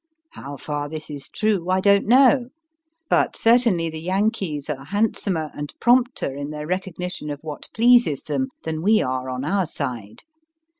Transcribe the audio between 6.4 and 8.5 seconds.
their recognition of what pleases them